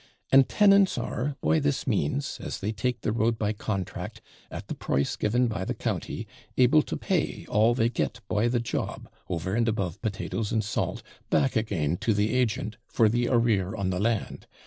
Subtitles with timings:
[0.31, 4.73] And tenants are, by this means, as they take the road by contract, at the
[4.73, 6.25] price given by the county,
[6.57, 11.03] able to pay all they get by the job, over and above potatoes and salt,
[11.29, 14.47] back again to the agent, for the arrear on the land.